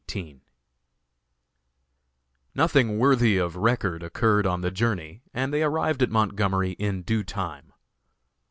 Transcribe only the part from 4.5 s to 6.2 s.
the journey and they arrived at